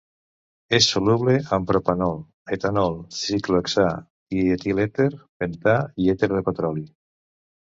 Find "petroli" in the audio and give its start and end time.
6.51-6.85